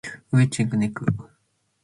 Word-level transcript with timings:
Ue 0.35 0.45
chiec 0.51 0.71
nec 0.79 0.95